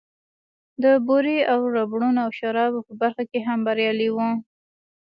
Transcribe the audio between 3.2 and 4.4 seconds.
کې هم بريالی و.